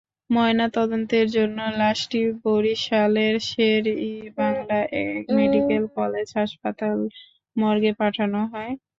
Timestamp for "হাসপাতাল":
6.37-6.97